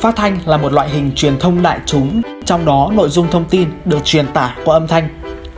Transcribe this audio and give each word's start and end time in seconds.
Phát 0.00 0.16
thanh 0.16 0.38
là 0.46 0.56
một 0.56 0.72
loại 0.72 0.88
hình 0.88 1.12
truyền 1.16 1.38
thông 1.38 1.62
đại 1.62 1.78
chúng, 1.86 2.22
trong 2.44 2.64
đó 2.64 2.90
nội 2.94 3.08
dung 3.08 3.30
thông 3.30 3.44
tin 3.44 3.68
được 3.84 4.04
truyền 4.04 4.26
tải 4.26 4.50
qua 4.64 4.76
âm 4.76 4.86
thanh. 4.86 5.08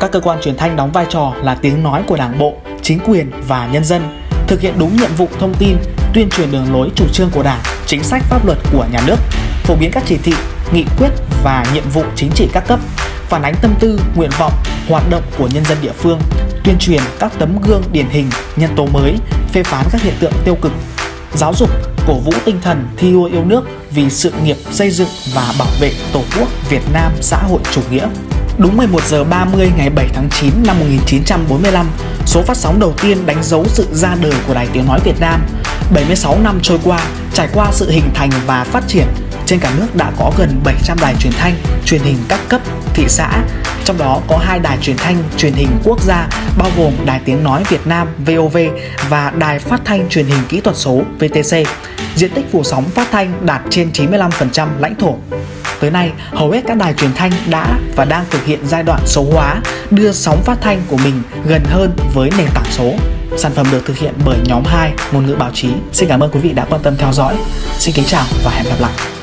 Các 0.00 0.12
cơ 0.12 0.20
quan 0.20 0.40
truyền 0.40 0.56
thanh 0.56 0.76
đóng 0.76 0.92
vai 0.92 1.06
trò 1.08 1.32
là 1.42 1.54
tiếng 1.54 1.82
nói 1.82 2.02
của 2.06 2.16
Đảng 2.16 2.38
bộ, 2.38 2.54
chính 2.82 2.98
quyền 3.06 3.30
và 3.48 3.68
nhân 3.72 3.84
dân, 3.84 4.20
thực 4.46 4.60
hiện 4.60 4.74
đúng 4.78 4.96
nhiệm 4.96 5.10
vụ 5.16 5.28
thông 5.40 5.54
tin, 5.54 5.76
tuyên 6.14 6.28
truyền 6.30 6.52
đường 6.52 6.72
lối 6.72 6.90
chủ 6.94 7.04
trương 7.12 7.30
của 7.30 7.42
Đảng, 7.42 7.60
chính 7.86 8.02
sách 8.02 8.22
pháp 8.22 8.46
luật 8.46 8.58
của 8.72 8.86
nhà 8.92 9.00
nước, 9.06 9.16
phổ 9.62 9.76
biến 9.76 9.90
các 9.92 10.02
chỉ 10.06 10.16
thị, 10.16 10.32
nghị 10.72 10.84
quyết 10.98 11.10
và 11.44 11.64
nhiệm 11.74 11.84
vụ 11.88 12.02
chính 12.16 12.30
trị 12.34 12.48
các 12.52 12.64
cấp, 12.68 12.80
phản 13.28 13.42
ánh 13.42 13.54
tâm 13.62 13.74
tư, 13.80 14.00
nguyện 14.16 14.30
vọng, 14.38 14.52
hoạt 14.88 15.10
động 15.10 15.22
của 15.38 15.48
nhân 15.54 15.64
dân 15.64 15.78
địa 15.82 15.92
phương, 15.92 16.18
tuyên 16.64 16.76
truyền 16.78 17.02
các 17.18 17.32
tấm 17.38 17.58
gương 17.62 17.82
điển 17.92 18.06
hình, 18.06 18.30
nhân 18.56 18.70
tố 18.76 18.86
mới, 18.86 19.14
phê 19.52 19.62
phán 19.62 19.86
các 19.92 20.02
hiện 20.02 20.14
tượng 20.20 20.32
tiêu 20.44 20.56
cực, 20.62 20.72
giáo 21.34 21.54
dục, 21.54 21.70
cổ 22.06 22.14
vũ 22.14 22.32
tinh 22.44 22.58
thần 22.62 22.88
thi 22.96 23.12
đua 23.12 23.24
yêu 23.24 23.44
nước 23.44 23.64
vì 23.90 24.10
sự 24.10 24.32
nghiệp 24.44 24.56
xây 24.70 24.90
dựng 24.90 25.08
và 25.34 25.54
bảo 25.58 25.68
vệ 25.80 25.92
Tổ 26.12 26.22
quốc 26.38 26.48
Việt 26.70 26.82
Nam 26.92 27.12
xã 27.20 27.36
hội 27.36 27.60
chủ 27.72 27.80
nghĩa. 27.90 28.08
Đúng 28.58 28.76
11 28.76 29.04
giờ 29.04 29.24
30 29.24 29.70
ngày 29.76 29.90
7 29.90 30.08
tháng 30.14 30.28
9 30.40 30.50
năm 30.66 30.78
1945, 30.78 31.86
số 32.26 32.42
phát 32.42 32.56
sóng 32.56 32.80
đầu 32.80 32.94
tiên 33.02 33.26
đánh 33.26 33.42
dấu 33.42 33.64
sự 33.68 33.86
ra 33.92 34.16
đời 34.22 34.32
của 34.46 34.54
Đài 34.54 34.66
Tiếng 34.72 34.86
Nói 34.86 35.00
Việt 35.04 35.20
Nam. 35.20 35.40
76 35.94 36.38
năm 36.38 36.58
trôi 36.62 36.78
qua, 36.84 37.06
trải 37.34 37.48
qua 37.54 37.68
sự 37.72 37.90
hình 37.90 38.10
thành 38.14 38.30
và 38.46 38.64
phát 38.64 38.84
triển, 38.88 39.06
trên 39.46 39.60
cả 39.60 39.72
nước 39.78 39.96
đã 39.96 40.12
có 40.18 40.32
gần 40.38 40.60
700 40.64 40.98
đài 41.00 41.14
truyền 41.20 41.32
thanh, 41.32 41.54
truyền 41.84 42.00
hình 42.00 42.16
các 42.28 42.40
cấp, 42.48 42.60
thị 42.94 43.04
xã, 43.08 43.42
trong 43.84 43.98
đó 43.98 44.20
có 44.28 44.38
hai 44.38 44.58
đài 44.58 44.78
truyền 44.82 44.96
thanh 44.96 45.22
truyền 45.36 45.52
hình 45.52 45.68
quốc 45.84 46.02
gia 46.02 46.28
bao 46.58 46.70
gồm 46.76 46.92
Đài 47.04 47.20
Tiếng 47.24 47.44
Nói 47.44 47.62
Việt 47.68 47.86
Nam 47.86 48.08
VOV 48.26 48.56
và 49.08 49.30
Đài 49.30 49.58
Phát 49.58 49.80
thanh 49.84 50.08
Truyền 50.08 50.26
hình 50.26 50.38
Kỹ 50.48 50.60
thuật 50.60 50.76
số 50.76 51.02
VTC. 51.18 51.56
Diện 52.16 52.30
tích 52.34 52.44
phủ 52.52 52.64
sóng 52.64 52.84
phát 52.84 53.08
thanh 53.10 53.46
đạt 53.46 53.62
trên 53.70 53.90
95% 53.92 54.68
lãnh 54.78 54.94
thổ. 54.94 55.14
Tới 55.80 55.90
nay, 55.90 56.12
hầu 56.30 56.50
hết 56.50 56.60
các 56.66 56.76
đài 56.76 56.94
truyền 56.94 57.12
thanh 57.14 57.32
đã 57.50 57.78
và 57.96 58.04
đang 58.04 58.24
thực 58.30 58.44
hiện 58.44 58.60
giai 58.66 58.82
đoạn 58.82 59.00
số 59.06 59.26
hóa, 59.32 59.60
đưa 59.90 60.12
sóng 60.12 60.42
phát 60.42 60.58
thanh 60.60 60.82
của 60.88 60.96
mình 60.96 61.22
gần 61.46 61.62
hơn 61.64 61.90
với 62.14 62.30
nền 62.38 62.48
tảng 62.54 62.70
số. 62.70 62.92
Sản 63.36 63.52
phẩm 63.54 63.66
được 63.72 63.86
thực 63.86 63.98
hiện 63.98 64.14
bởi 64.24 64.38
nhóm 64.44 64.62
2 64.64 64.92
ngôn 65.12 65.26
ngữ 65.26 65.34
báo 65.34 65.50
chí. 65.54 65.68
Xin 65.92 66.08
cảm 66.08 66.20
ơn 66.20 66.30
quý 66.30 66.40
vị 66.40 66.52
đã 66.52 66.64
quan 66.70 66.82
tâm 66.82 66.96
theo 66.98 67.12
dõi. 67.12 67.36
Xin 67.78 67.94
kính 67.94 68.04
chào 68.04 68.24
và 68.44 68.50
hẹn 68.50 68.64
gặp 68.64 68.80
lại. 68.80 69.21